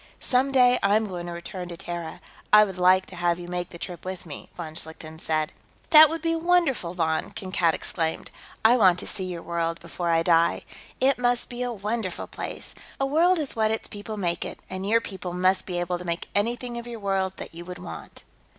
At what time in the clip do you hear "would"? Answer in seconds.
2.63-2.79, 6.09-6.23, 17.65-17.77